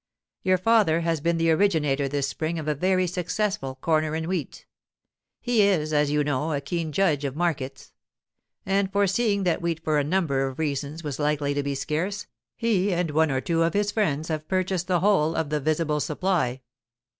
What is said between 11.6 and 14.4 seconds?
be scarce, he and one or two of his friends